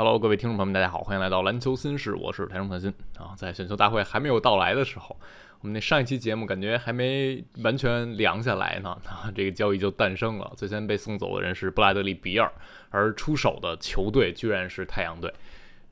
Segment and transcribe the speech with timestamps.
[0.00, 3.34] Hello，各位听众朋友们，大家好，欢迎来到篮球新事，我是台中特新啊。
[3.36, 5.16] 在选秀大会还没有到来的时候，
[5.60, 10.52] 我们那上一期节目感觉还没完全凉下来呢，啊，这个交易就诞生了。
[10.56, 12.48] 最先被送走的人是布拉德利·比尔，
[12.90, 15.34] 而出手的球队居然是太阳队，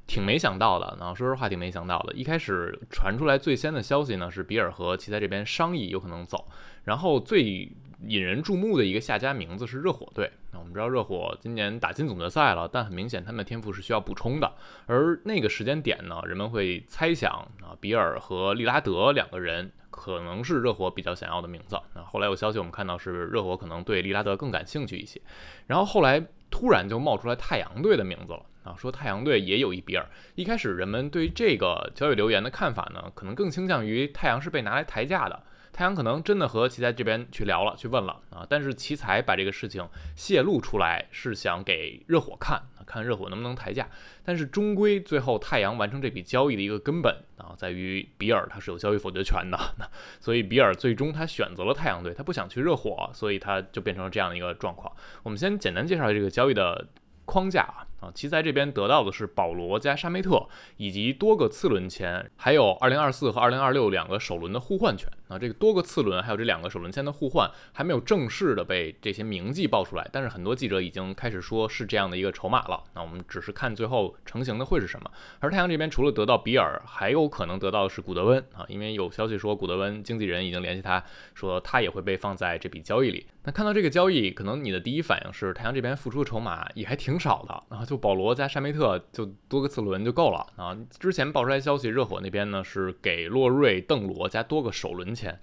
[0.06, 0.96] 挺没想到的。
[1.00, 2.12] 然啊，说实话，挺没想到的。
[2.12, 6.46] 一开始传出来最先的消息呢，是比尔和奇才这边商议有可能走，
[6.84, 7.68] 然后最。
[8.06, 10.30] 引人注目的一个下家名字是热火队。
[10.66, 14.52] 我们知道热火今年打进总决赛了，但很明显他们的天赋是需要补充的。
[14.86, 17.30] 而那个时间点呢，人们会猜想
[17.62, 21.78] 啊，比尔和利拉德两个人可能是热火比较想要的名字。
[21.94, 25.22] 那后来有消息我们看到是热火可能对利拉德更感兴趣一些。
[25.68, 26.20] 然后后来
[26.50, 30.04] 突然就冒出来太阳队的名字了啊，说太阳队也有一比尔。
[30.34, 35.44] 一开始人们对这个交易留言的看法呢，可能更倾向于太阳是被拿来抬价的。
[35.76, 43.86] 太阳可能真的和奇才这边去聊了，去问了啊，但是奇才把这个事情泄露出来，是想给热火看，看热火能不能抬价。
[44.24, 49.58] 但是终归最后太阳完成这笔交易的一个根本啊，在于比尔他是有交易否决权的，
[50.18, 54.90] 所以比尔最终他选择了太阳队，他不想去热火，所以他就变成了这样的一个状况。
[55.22, 56.86] 我们先简单介绍这个交易的
[57.26, 57.86] 框架啊。
[58.06, 65.08] 啊，奇才这边得到的是保罗加沙梅特以及多个次轮签，还有二零二四和二零二六两个首轮的互换权。
[65.28, 72.84] 啊，这个多个次轮还有这两个首轮签的互换还没有正式的被这些名记爆出来，但是很多记者已经开始说是这样的一个筹码了。
[72.94, 75.10] 那我们只是看最后成型的会是什么。
[75.40, 81.02] 而太阳这边除了得到比尔，还有可能得到的是古德温啊，因为有消息说古德温经纪人已经联系他
[81.34, 83.26] 说他也会被放在这笔交易里。
[83.42, 87.86] 那看到这个交易，可能你的第一反应是太阳这边付出的筹码也还挺少的然后。
[87.86, 90.76] 就保罗加沙梅特就多个次轮就够了啊！
[90.98, 95.40] 之前爆出来消息，热火那边呢是给洛瑞、邓罗加多个首轮签，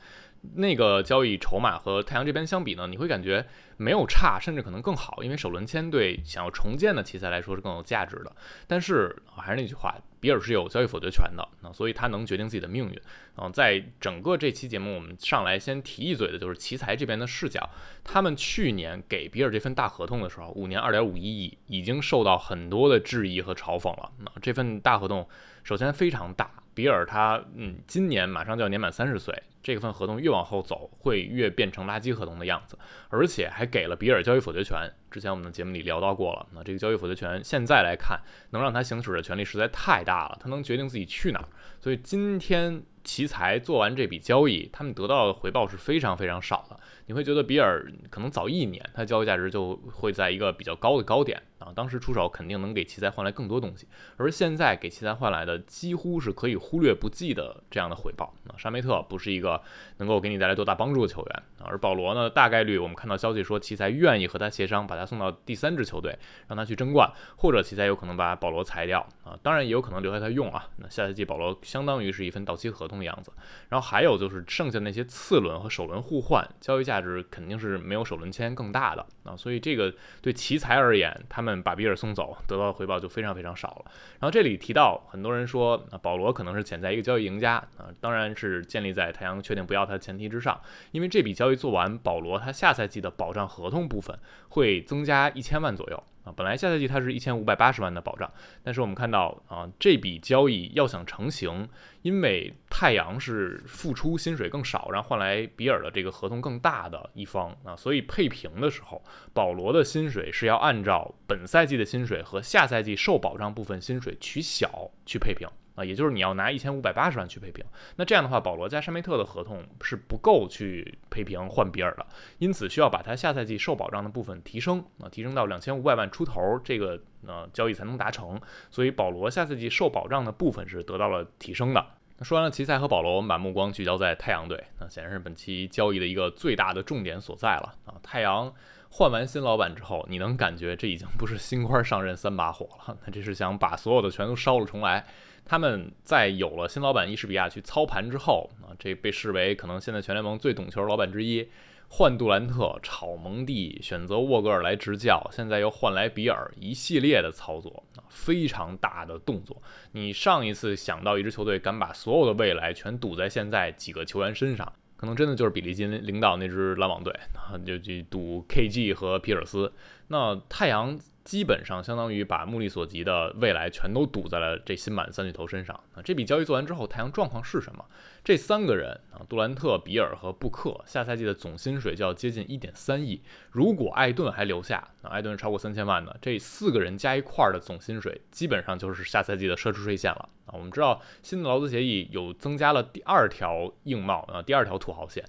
[0.55, 3.45] 那个交易筹码和太阳这边相比呢，你会感觉
[3.77, 8.35] 没有差，甚至可能更好，因为首轮签对想要重建的奇才来说是更有价值的。
[8.67, 9.95] 但是还是那句话。
[10.23, 13.01] 比尔是有交易否决权的，那所以他能决定自己的命运。
[13.35, 17.69] 嗯，在整个这期节目，我们上来先提一嘴的就是奇才这边的视角。
[18.05, 24.09] 他们去年给比尔这份大合同的时候，五年二点五一亿，已经受到很多的质疑和嘲讽了。
[24.19, 25.27] 那这份大合同
[25.65, 29.33] 首先非常大，比尔他嗯，今年马上就要年满三十岁。
[29.61, 34.91] 这份合同越往后走，会越变成垃圾合同的样子，而且还给了比尔交易否决权。
[35.09, 38.19] 之前我们的节目里聊到过了，那这个交易否决权现在来看，
[38.49, 41.47] 能让他行使的权利实在太大了，他能决定自己去哪儿。
[41.79, 42.83] 所以今天。
[43.03, 46.79] 奇才做完这笔交易，他们得到的回报是非常非常少的。
[47.07, 51.71] 你会觉得比尔可能早一年，它交易价值就会在一个比较高的高点啊。
[51.75, 53.87] 当时出手肯定能给奇才换来更多东西，
[54.17, 58.33] 而现在给奇才换来的几乎是可以忽略不计的这样的回报。
[58.47, 59.61] 啊沙梅特不是一个
[59.97, 70.69] 能够给你带来多大帮助的球员啊，而保罗呢，大概率我们看到消息说奇才愿意和他协商，把他送到第三支球队，让他去争冠，或者奇才有可能把保罗裁掉啊，当然也有可能留下他用啊。
[70.77, 72.93] 那下赛季保罗相当于是一份到期合同。
[72.93, 73.33] 的样子，
[73.69, 83.91] 然后还有就是剩下那些次轮和首轮互换交易价值肯定是没有首轮签更大的啊，所以这个对奇才而言，他们把比尔送走得到的回报就非常非常少了。
[84.19, 90.59] 然后这里提到很多人说，保罗可能是潜在一个交易赢家啊，当然是建立在太阳确定不要他的前提之上，
[90.91, 94.17] 因为这笔交易做完，保罗他下赛季的保障合同部分
[94.49, 96.03] 会增加一千万左右。
[96.23, 98.31] 啊，本来下赛季它是一千五百八十万的保障，
[98.63, 101.67] 但是我们看到啊，这笔交易要想成型，
[102.01, 109.03] 因为太阳是付出薪水更少，然后换来比尔的这个合同更大的一方啊，所以配平的时候，
[109.33, 115.47] 保罗的薪水是要按照本赛季的薪水和下赛季受保障部分薪水取小去配平。
[115.75, 122.05] 啊，也就是你要拿一千五百八十万去配平，那这样的话，保罗加山梅特的合同是不够去配平换比尔的，
[122.37, 128.39] 因此需要把他下赛季受保障的部分提升啊，提升到两千五百万出头，这个呃交易才能达成。
[128.69, 131.85] 所以保罗下赛季受保障的部分是得到了提升的。
[132.23, 137.95] 说完了奇才和保罗，我们把目光聚焦在太阳队，那显然是本期交易的一个最大的重点所在了啊。
[138.01, 138.53] 太阳
[138.89, 145.05] 换完新老板之后，你能感觉这已经不是新官上任三把火了，那这是想把所有的全都烧了重来。
[145.45, 151.45] 他们在有了新老板伊什比亚去操盘之后啊，这被视为可能现在全联盟最懂球老板之一，
[151.95, 159.61] 换杜兰特、炒蒙蒂、选择沃格尔来执教，现在又换来比尔，一系列的操作啊，非常大的动作。
[159.91, 169.71] 你上一次想到一支球队敢把所有的未来全赌在现在几个球员身上，可能真的就是比利金领导那支篮网队啊， 就去赌 KG 和皮尔斯。
[170.07, 170.99] 那太阳。
[171.23, 176.01] 基本上相当于把目力所及的未来全都赌在了这新版三巨头身上啊。
[176.03, 177.85] 这笔交易做完之后，太阳状况是什么？
[178.23, 183.21] 这三个人啊，杜兰特、比尔和布克，下赛季的总薪水就要接近一点三亿。
[183.51, 190.53] 如果艾顿还留下，啊，艾顿超过三千万的，这四个人加一块的总薪水，基本上就是下赛季的奢侈税线了啊。
[190.53, 195.23] 我们知道新的劳资协议有增加了第二条硬帽啊，第二条土豪线。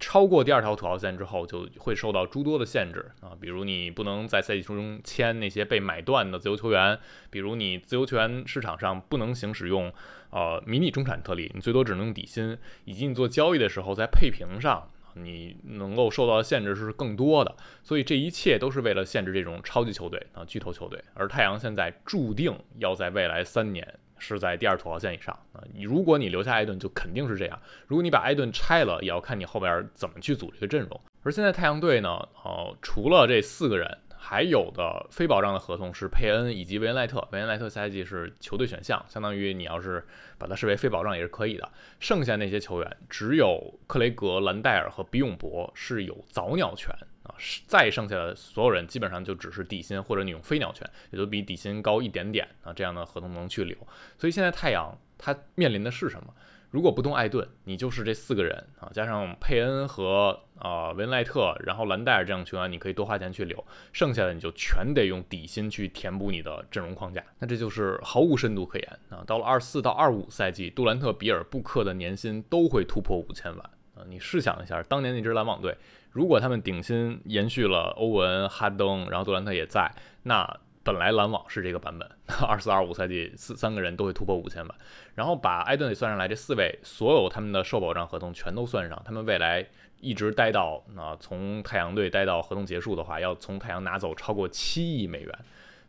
[0.00, 6.98] 超过第二条土豪线之后，就会受到诸多的限制啊，比如你不能在赛季中签那些被买断的自由球员，
[7.30, 9.92] 比如你自由球员市场上不能行使用
[10.30, 23.98] 呃迷你中产特例，你最多只能用底薪，以及你做交易的时候在配平上你能够受到的限制是更多的，所以这一切都是为了限制这种超级球队啊巨头球队，而太阳现在注定要在未来三年。
[24.26, 25.62] 是在第二土豪线以上啊！
[25.74, 27.60] 你如果你留下艾顿，就肯定是这样。
[27.86, 30.98] 如果你把艾顿拆了，也要看你后边怎么去组这个阵容。
[31.22, 32.08] 而现在太阳队呢，
[32.42, 37.28] 哦，除了这四个人，还有的非保障的合同是佩恩以及维恩赖特。
[37.32, 40.02] 维恩赖特赛季是球队选项，相当于你要是
[40.38, 41.68] 把它视为非保障也是可以的。
[42.00, 46.90] 剩下那些球员，只有克雷格、兰戴尔和比永博是有早鸟权。
[47.24, 47.34] 啊，
[47.66, 53.76] 再剩下的所有人基本上就只是底薪，或者你用飞鸟权，也就比底薪高一点点啊，这样的合同能去留。
[54.16, 56.32] 所以现在太阳他面临的是什么？
[56.70, 67.24] 如果不动艾顿，你就是这四个人啊，加上佩恩和啊文莱特，然后兰戴尔这样球员，你可以多花钱去留，剩下的你就全得用底薪去填补你的阵容框架。
[67.38, 69.22] 那这就是毫无深度可言啊。
[69.24, 74.02] 到了二四到二五赛季，杜兰特、比尔、布克的年薪都会突破五千万啊！
[74.08, 75.78] 你试想一下，当年那支篮网队。
[76.14, 80.48] 如果他们顶薪延续了欧文、哈登，然后杜兰特也在，那
[80.84, 82.08] 本来篮网是这个版本，
[82.46, 84.78] 二四二五赛季四三个人都会突破五千万，
[85.16, 89.66] 然后把艾顿也算上来，这四位所有他们的受保障合同全都算上，他们未来
[90.00, 95.38] 一直待到啊从太阳队待到合同结束的话，要从太阳拿走超过七亿美元，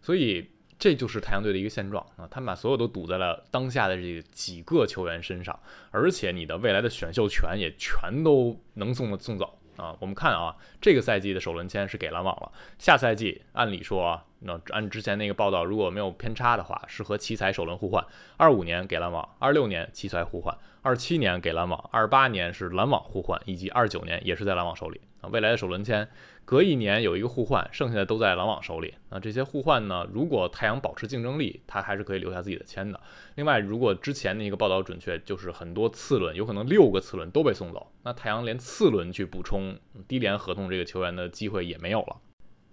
[0.01, 0.49] 所以
[0.79, 5.59] 这就是太阳队的一个现状啊，他们把所有都赌在了当下的这几个球员身上，
[5.91, 9.59] 而且你的未来的选秀权也全都能送的送走。
[9.77, 12.51] 啊，我们看啊，这个赛季的首轮签是给篮网了。
[12.77, 18.05] 下赛季按理说啊，那按之前那个报道，如果没有偏差的话，是和奇才首轮互换。
[18.37, 25.01] 二五年给篮网，二六年奇才互换，二七年给篮网，二八年是篮网互换，以及二九年也是在篮网手里。
[25.21, 26.07] 啊，未来的首轮签。
[26.45, 28.93] 隔一年有一个互换，剩下的都在篮网手里。
[29.09, 30.07] 那这些互换呢？
[30.13, 32.99] 如果太阳保持竞争力，他还是可以留下自己的签的。
[33.33, 39.75] 另外，如果之前那个报道准确，就是很多次轮，有可能六个次轮都被送走，那太阳连次轮去补充
[40.07, 42.17] 低廉合同这个球员的机会也没有了。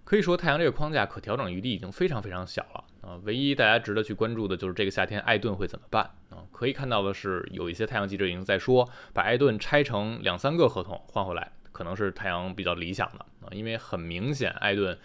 [0.03, 3.19] 可以说，太阳这个框架可调整余地已经非常非常小了啊！
[3.23, 6.43] 唯一大家值得去关注的就是这个夏天艾顿会怎么办啊？
[6.51, 11.53] 可以看到的是，有一些太阳记者已经在说，把艾顿拆成两三个合同换回来。
[11.73, 14.97] 可能是太阳比较理想的啊，因为很明显，艾顿，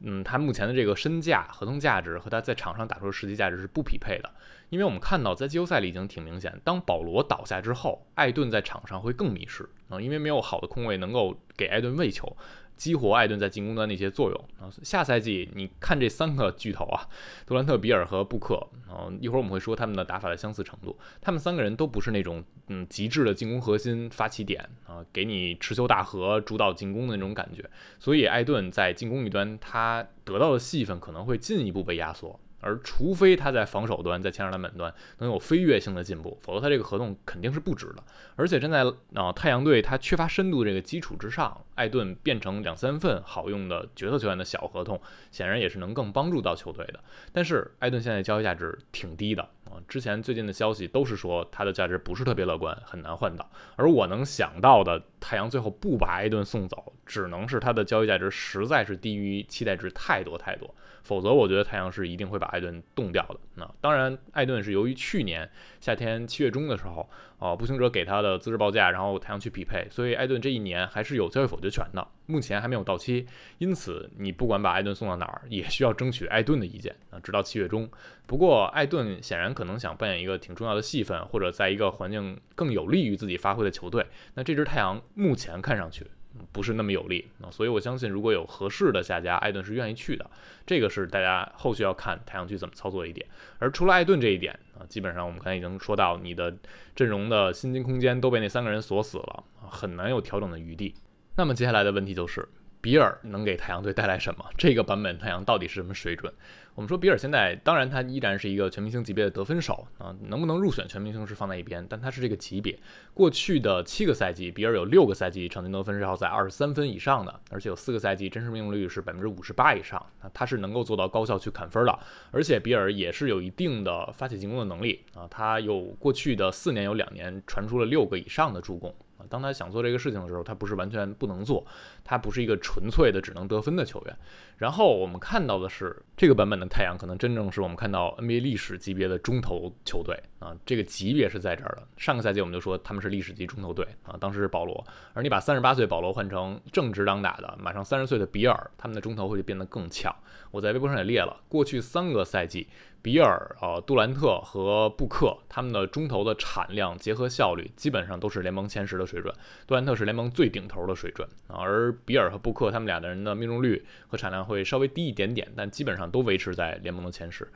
[0.00, 4.28] 嗯，他目前的这个身价、合同价值和他在场上打出的实际价值是不匹配的。
[4.70, 12.36] 因为我们看到，在季后赛里已经挺明显，当保罗倒下之后，艾顿在场上会更迷失啊，因为没有好的空位能够给艾顿喂球。
[12.76, 14.68] 激活艾顿在进攻端的一些作用啊！
[14.82, 17.08] 下赛季你看这三个巨头啊，
[17.46, 18.56] 杜兰特、比尔和布克
[18.88, 20.98] 啊，一会儿我们会说他们的打法的相似程度。
[21.20, 27.64] 他们三个人都不是那种嗯极致的进攻核心、发起点啊，给你持球大核、主导进攻的那种感觉。
[27.98, 32.38] 所以艾顿在进攻一端他得到的戏份可能会进一步被压缩。
[32.64, 38.02] 而除非他在防守端，在前场篮板端能有飞跃性的进步，否则他这个合同肯定是不值的。
[38.36, 38.82] 而且站在
[39.14, 46.98] 啊太阳队他缺乏深度这个基础之上，艾顿变成两三份好用的角色球员的小合同，显然也是能更帮助到球队的。
[47.32, 53.48] 但是艾顿现在交易价值挺低的啊，之前最近的消息都是说他的价值不是特别乐观，很难换到。
[53.76, 60.74] 而我能想到的，太阳最后不把艾顿送走，只能是他的交易价值实在是低于期待值太多太多。
[61.02, 63.36] 否则，我觉得太阳是一定会把艾顿冻掉的。
[63.56, 65.46] 那当然，艾顿是由于去年
[65.78, 67.06] 夏天七月中的时候，
[67.38, 72.08] 哦，步行者给他的资质报价，然后太阳去匹配，所以艾顿这一年还是有交易否决权的。
[72.24, 73.26] 目前还没有到期，
[73.58, 77.86] 因此你不管把艾顿送到哪儿，也需要争取艾顿的意见啊，直到七月中。
[78.26, 84.06] 不过，艾顿显然可能想扮演一个挺重要的戏份，或者在一个环境更有利于自己发挥的球队。
[84.36, 86.06] 那这支太阳目前看上去。
[86.52, 90.28] 不是那么有利啊，所以我相信如果有合适的下家，艾顿是愿意去的。
[90.66, 93.26] 这个是大家后续要看太阳去怎么操作一点。
[93.58, 96.54] 而除了艾顿这一点啊，基本上我们刚才已经说到，你的
[96.94, 100.94] 阵容的薪金空间都被那三个人锁死了，很难有调整的余地。
[101.36, 102.48] 那么接下来的问题就是，
[102.84, 104.44] 比尔能给太阳队带来什么？
[104.58, 106.30] 这个版本太阳到底是什么水准？
[106.74, 112.78] 我们说比尔现在，当然他依然是一个全明星级别的得分手啊，能不能入选全明星是放在一边，但他是这个级别。
[113.14, 121.98] 过去的七个赛季，比尔有六个赛季场均得分是要在二十三分以上的，而且有四个赛季真实命中率是百分之五十八以上，啊，他是能够做到高效去砍分的。
[122.32, 128.94] 而且比尔也是有一定的发起进攻的能力啊，他有过去的四年有两年传出了六个以上的助攻。
[129.28, 131.64] 当他想做这个事情的时候，他不是完全不能做，
[132.02, 134.16] 他不是一个纯粹的只能得分的球员。
[134.56, 141.82] 然后我们看到的是这个版本的太阳，可能真正是我们看到 NBA 历史级别的中投球队啊，这个级别是在这儿的。
[141.96, 150.14] 上个赛季我们就说他们是历史级中投队啊，当时是保罗，而你把三十八岁保罗换成正值当打的马上三十岁的比尔，他们的中投会变得更强。
[150.50, 152.68] 我在微博上也列了过去三个赛季。
[153.04, 159.30] 比尔、呃，杜兰特和布克，他们的中投的产量结合效率基本上都是联盟前十的水准。
[159.66, 167.46] 杜兰特是联盟最顶头的水准啊，而比尔和布克他们俩的人的命中率和产量会稍微低一点点，但基本上都维持在联盟的前十。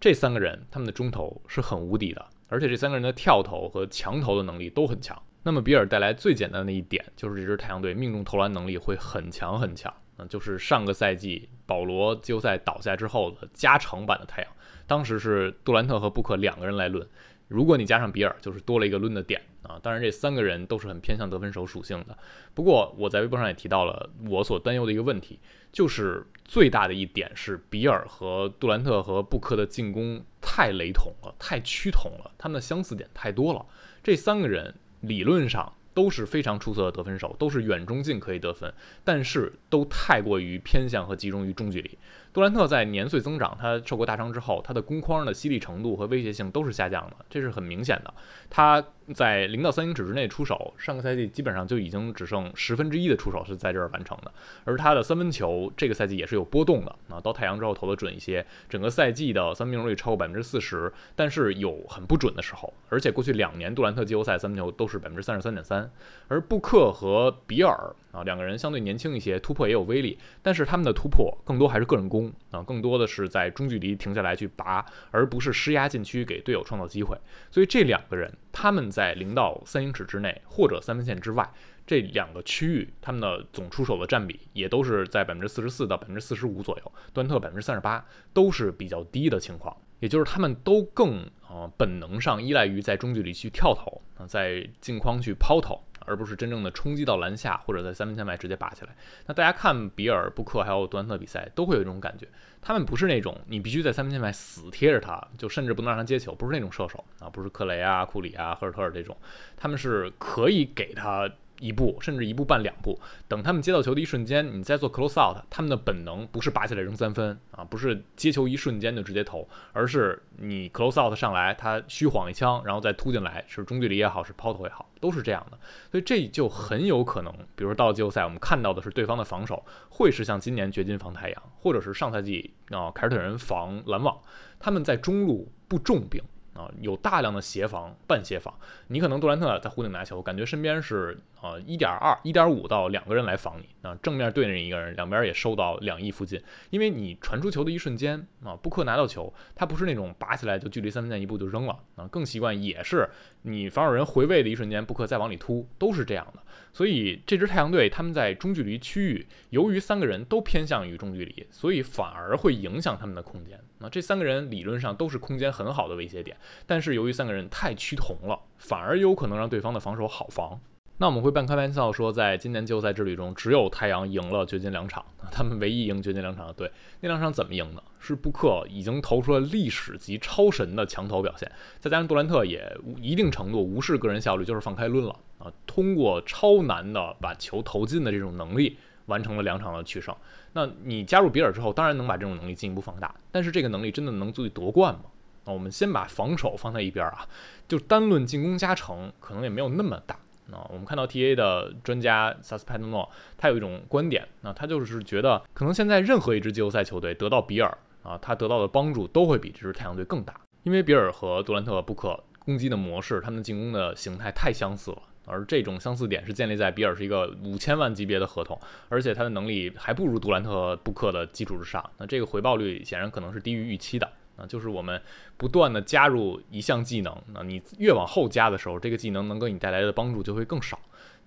[0.00, 5.16] 这三个人他们的中投是很无敌的，而且这三个人的跳投和强投的能力都很强。
[5.44, 14.50] 那么比尔带来最简单的一点就是这支太阳队命中投篮能力会很强很强，嗯，就是上个赛季保罗季后赛倒下之后的加成版的太阳。
[14.86, 17.06] 当时是杜兰特和布克两个人来论，
[17.48, 19.78] 如果你加上比尔，就是多了一个抡的点啊。
[19.82, 22.16] 当然，这三个人都是很偏向得分手属性的。
[22.54, 25.38] 不过我在微博上也提到了我所担忧的一个问题，
[25.72, 33.66] 就是最大的一点是比尔和杜兰特和布克的进攻太雷同了，太趋同了，他们的相似点太多了。
[34.02, 35.72] 这三个人理论上。
[35.96, 38.70] 都是非常出色的得分手，都是远中近可以得分，
[39.02, 41.98] 但是都太过于偏向和集中于中距离。
[42.34, 48.12] 杜兰特在年岁增长，他受过大伤之后，他的攻框的犀利程度和威胁性都是下降的，这是很明显的。
[48.50, 48.84] 他。
[49.14, 54.32] 在零到三英尺之内出手，上个赛季基本上就已经只剩十分之一的出手是在这儿完成的。
[54.64, 62.72] 而他的三分球这个赛季也是有波动的啊，到太阳之后投的准一些，整个赛季的三分命中率超过百分之四十，但是有很不准的时候。
[62.88, 65.90] 而且过去两年杜兰特季后赛三分球都是百分之三十三点三，
[66.28, 77.14] 而布克和比尔啊两个人相对年轻一些，突破也有威力，但是他们的突破更多还是个人攻啊，更多的是在中距离停下来去拔，而不是施压禁区给队友创造机会。
[77.50, 78.86] 所以这两个人他们。
[78.96, 81.46] 在零到三英尺之内或者三分线之外
[81.86, 86.92] 这两个区域，他们的总出手的占比也都是在百分之四十四到百分之四十五左右。
[87.12, 95.78] 杜兰特百分之三十八都是比较低的情况，也就是他们都更啊本能上依赖于在中距离去跳投啊，在近框去抛投。
[96.06, 98.94] 而不是真正的冲击到篮下，或者在三分线外直接拔起来。
[99.26, 102.26] 那大家看比尔、布克还有杜兰特比赛，都会有这种感觉，
[102.62, 109.16] 他们不是那种你必须在三分线外死贴着他，就甚至不能让他接球，不是那种射手啊，不是克雷啊、库里啊、赫尔特尔这种，
[109.56, 111.30] 他们是可以给他。
[111.60, 112.98] 一步甚至一步半两步，
[113.28, 115.38] 等他们接到球的一瞬间，你再做 close out。
[115.48, 125.58] 他们的本能不是拔起来扔三分啊，不是接球一瞬间就直接投，而是你 close out 上来，他虚晃一枪，然后再突进来，是中距离也好，是抛投也好，都是这样的。
[125.90, 134.18] 所以这就很有可能，比如说到了季后赛，我们看到的是对方的防守会是像今年掘金防太阳，或者是上赛季啊凯尔特人防篮网，
[134.58, 136.22] 他们在中路不重兵。
[136.56, 138.52] 啊，有大量的协防、半协防，
[138.88, 153.08] 你可能杜兰特在弧顶拿球，感觉身边是呃一点二、一点五到两个人来防你啊，正面对着一个人，两边也收到两翼附近，因为你传出球的一瞬间啊，布克拿到球，他不是那种拔起来就距离三分线一步就扔了啊，更习惯也是
[153.42, 156.42] 你防守人回位的一瞬间，布克再往里突，都是这样的。
[156.72, 163.58] 所以这支太阳队他们在中距离区域，由于三个人都偏向于中距离，所以反而会影响他们的空间。
[163.78, 166.36] 那这三个人理论上都是空间很好的威胁点，
[166.66, 170.60] 但是由于三个人太趋同了，反而有可能让对方的防守好防。
[170.98, 176.72] 那我们会半开玩笑说，在今年季后赛之旅中，只有太阳赢了掘金两场，他们唯一赢掘金两场的队。
[177.00, 177.82] 那两场怎么赢的？
[177.98, 190.16] 是布克已经投出了历史级超神的强投表现，再加上杜兰特也一定程度无视个人效率，就是放开抡了啊，通过超难的把球投进的这种能力，完成了两场的取胜。
[190.54, 195.02] 那你加入比尔之后，当然能把这种能力进一步放大，但是这个能力真的能足以夺冠吗？
[195.46, 197.26] 那我们先把防守放在一边啊，
[197.68, 200.18] 就单论进攻加成，可能也没有那么大。
[200.48, 218.56] 那我们看到 TA 的专家萨斯派诺诺，他有一种观点，那他就是觉得，可能现在任何一支季后赛球队得到比尔啊，他得到的帮助都会比这支太阳队更大，因为比尔和杜兰特、布克攻击的模式，他们进攻的形态太相似了，而这种相似点是建立在比尔是一个五千万级别的合同，
[218.88, 224.08] 而且他的能力还不如杜兰特、布克的基础之上，那这个回报率显然可能是低于预期的。
[224.36, 225.00] 啊，就是我们
[225.36, 230.78] 不断的加入一项技能，那你越往后加的时候，这个技能能给你带来的帮助就会更少。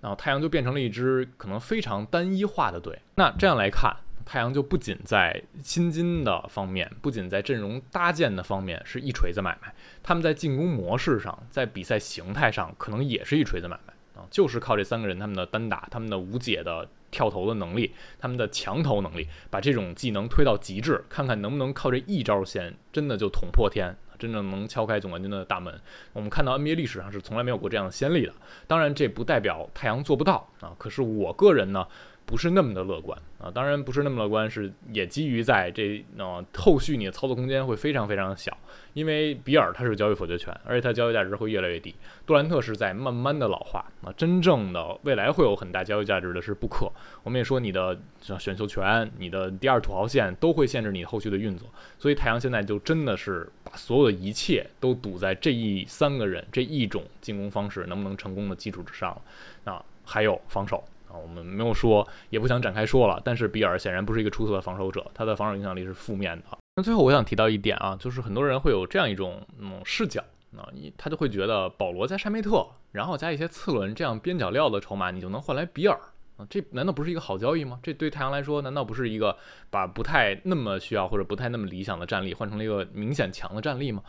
[0.01, 2.97] 然后太阳就变成了一支可能非常单一化的队。
[3.15, 3.93] 那这样来看，
[4.25, 13.88] 太阳就不仅在薪金的方面，不仅在阵容搭建的方面是一锤子买卖，他们在进攻模式上，在比赛形态上可能也是一锤子买卖
[14.29, 23.95] 就是靠这三个人他们的单打，他们的无解的跳投的能力，他们的强投能力，把这种技能推到极致，看看能不能靠这一招先真的就捅破天。
[24.17, 25.73] 真正能敲开总冠军的大门，
[26.11, 28.33] 我们看到 NBA 历史上是从来没有过这样的先例的。
[28.67, 30.75] 当然，这不代表太阳做不到啊。
[30.77, 31.87] 可是我个人呢。
[32.29, 38.55] 不是那么的乐观啊，当然不是那么乐观，是也基于在这呃后续你的操作空间会非常非常小，
[38.93, 41.95] 因为比尔他是交易否决权，而且他交易价值会越来越低。
[42.27, 46.87] 杜兰特是在慢慢的老化啊，真正的未来会有很大交易价值的是布克。
[47.23, 51.67] 我们也说你的选秀权、你的第二土豪线都会限制你后续的运作，
[51.97, 59.21] 所以太阳现在就真的是把所有的一切都赌在这一三个人这一种进攻方式能不能成功的基础之上了。
[59.63, 60.83] 那还有防守。
[61.09, 63.21] 啊，我们没有说，也不想展开说了。
[63.25, 66.45] 但是比尔显然不是一个出色的防守者，他的防守影响力是负面的。
[66.75, 70.23] 那最后我想提到一点啊，就是很多人会有这样一种嗯视角
[70.55, 75.99] 啊，他就会觉得保罗加沙梅特，然后加一些次轮这样边角料的筹码，你就能换来比尔
[76.37, 77.79] 啊，这难道不是一个好交易吗？
[77.83, 79.35] 这对太阳来说，难道不是一个
[79.69, 84.03] 把不太那么需要或者不太那么理想的战力换成了一个明显强的战力吗？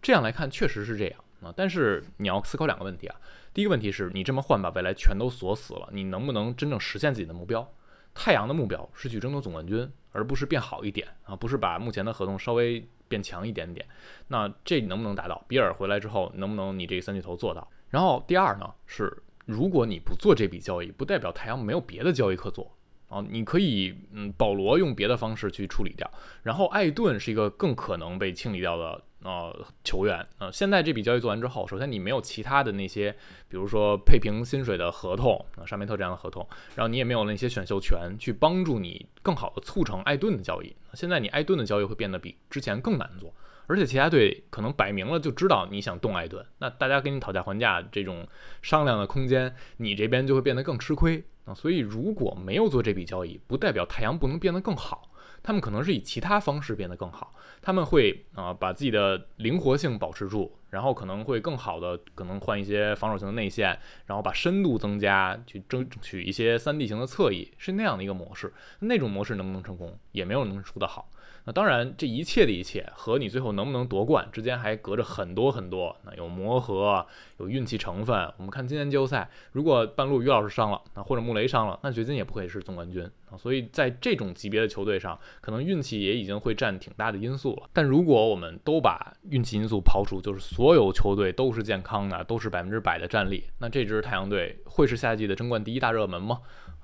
[0.00, 1.52] 这样来看，确实是这样啊。
[1.56, 3.16] 但是你要思考两个问题啊。
[3.54, 7.72] 第一个问题是你这么换把未来全都锁死了，你能不能真正实现自己的目标？
[8.12, 13.86] 太阳的目标是去争夺总冠军，而不是变好一点啊，不是把目前的合同稍微变强一点点。
[14.26, 15.44] 那这能不能达到？
[15.46, 17.66] 比尔回来之后，能不能你这三巨头做到？
[17.88, 22.76] 然后第二呢，是如果你不做这笔交易，不代表太阳没有别的交易可做
[23.08, 23.24] 啊。
[23.30, 26.10] 你可以嗯，保罗用别的方式去处理掉，
[26.42, 29.00] 然后艾顿是一个更可能被清理掉的。
[29.24, 33.10] 呃，球员，呃，现在这笔交易做完之后，首先你没有其他的那些，
[33.48, 40.76] 比如说配平薪水的合同，啊，沙梅特这样的合同，然后你也没有那些选秀权去帮助你更好的促成艾顿的交易。
[40.92, 43.32] 现在你艾顿的交易会变得比之前更难做，
[43.66, 48.28] 而且其他队可能摆明了就知道你想动艾顿，那大家跟你讨价还价这种
[48.60, 51.54] 商量的空间，你这边就会变得更吃亏啊。
[51.54, 55.10] 所以如果没有做这笔交易，不代表太阳不能变得更好。
[55.44, 68.52] 他们可能是以其他方式变得更好，他们会啊把自己的灵活性保持住，然后可能会更好的可能换一些防守型的内线，然后把深度增加，去争取一些三 D 型的侧翼，是那样的一个模式。
[68.80, 71.10] 那种模式能不能成功，也没有能出得好。
[71.46, 75.94] 那当然，这一切的一切和你最后能不能夺冠之间还隔着很多很多。
[76.04, 78.16] 那有磨合，有运气成分。
[78.38, 83.06] 我们看今年季后赛，如果半路于老师伤了，那或者穆雷伤了，那掘金也不会是总冠军。
[83.38, 87.68] 所以在这种级别的球队上，可能运气也已经会占挺大的因素了。
[87.72, 96.40] 但如果我们都把运气因素刨除，就是所有球队都是健康的，都是百分之百的战力，那这支太阳队会是夏季的争冠第一大热门吗？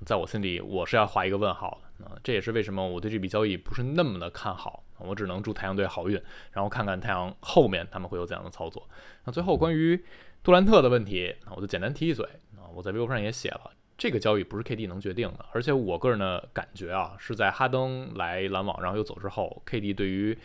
[0.06, 2.12] 在我心里，我是要画一个问号的啊！
[2.24, 4.82] 这也是为什么我对这笔交易不是那么的看好。
[4.98, 6.20] 我只能祝太阳队好运，
[6.52, 8.88] 然后看看太阳后面他们会有怎样的操作。
[9.24, 10.02] 那最后关于
[10.42, 12.24] 杜兰特的问题，我就简单提一嘴
[12.56, 12.68] 啊！
[12.74, 20.36] 我在微博上也写了，这个交易不是 KD 能决定的，而且我个人的感觉啊，是在哈登来篮网然后又走之后，KD 对于。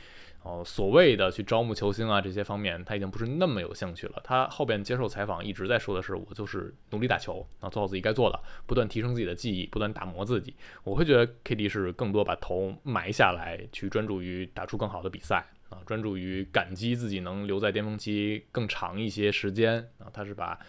[0.48, 4.22] 哦，所谓的去招募球星啊，这些方面他已经不是那么有兴趣了。
[4.24, 10.54] 他后边接受采访一直在说的是，我就是努力打球啊，做好自己该做的，不断提升自己的技艺，不断打磨自己。
[10.84, 15.44] 我会觉得 KD 是更多把头埋下来，去专注于打出更好的比赛
[15.86, 20.08] 专注于感激自己能留在巅峰期更长一些时间啊。
[20.14, 20.60] 他是把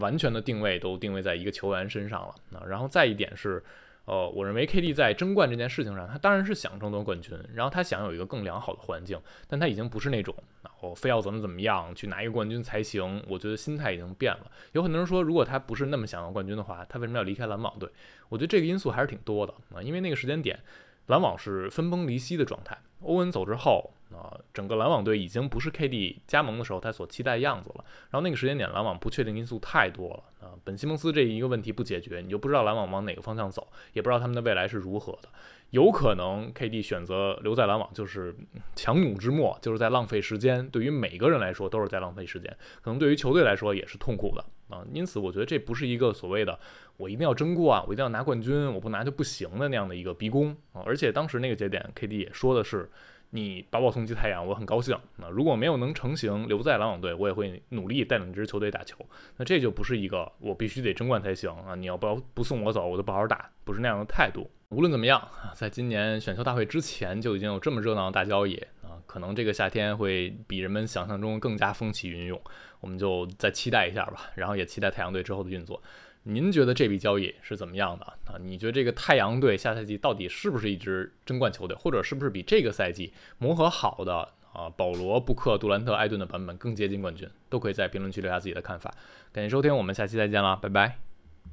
[0.00, 2.64] 完全的定位都定位在一个球员身上了啊。
[2.66, 3.62] 然后再一点是。
[4.04, 13.22] 呃，我认为 KD 在争冠这件事情上，他当然是想争夺冠军，然后他想有一个更良好的环境，但他已经不是那种啊，我非要怎么怎么样去拿一个冠军才行。
[13.28, 14.50] 我觉得心态已经变了。
[14.72, 17.88] 有很多人说，如果他不是那么想要冠军的话，他为什么要离开篮网队？
[18.28, 20.58] 我觉得这个因素还是挺多的啊，因为那个时间点，
[21.06, 22.76] 篮网是分崩离析的状态。
[23.02, 23.94] 欧文走之后。
[24.12, 27.84] 啊，整个篮网队已经不是 KD 加盟的时候他所期待的样子了。
[28.10, 30.52] 然后那个时间点，篮网不确定因素太多了啊。
[30.64, 35.28] 本西蒙斯这一个问题不解决，你就不知道篮网往哪个方向走，也不知道他们的未来是如何的。
[35.70, 38.36] 有可能 KD 选择留在篮网就是
[38.74, 40.68] 强弩之末，就是在浪费时间。
[40.68, 44.84] 对于每个人来说都是在浪费时间，可能对于球队来说也是痛苦的啊。
[44.92, 46.60] 因此，我觉得这不是一个所谓的
[46.98, 50.82] 我一定要争冠，我一定要拿冠军，我不拿就不行的那样的一个逼宫啊。
[50.84, 52.90] 而且当时那个节点，KD 也说的是。
[53.34, 54.94] 你把我送去太阳，我很高兴。
[55.16, 58.94] 那如果没有能成型，留在篮网队，我也会努力带领这支球队打球。
[59.38, 61.74] 那这就不是一个我必须得争冠才行啊！
[61.74, 64.50] 你要不要不送我走，我就不好好打，不是那样的态度。
[64.68, 72.38] 无论怎么样啊，在今年选秀大会之前就已经有这么热闹的大交易啊，可能这个夏天会比人们想象中更加风起云涌。
[72.80, 75.82] 我们就再期待一下吧，然后也期待太阳队之后的运作。
[76.24, 78.38] 您觉得这笔交易是怎么样的啊？
[78.40, 87.28] 你觉得这个太阳队下赛季到底是不是一支争冠球队，或者是不是比这个赛季磨合好的啊保罗、布克、杜兰特、艾顿的版本更接近冠军？
[87.48, 88.94] 都可以在评论区留下自己的看法。
[89.32, 91.11] 感谢收听，我们下期再见了，拜拜。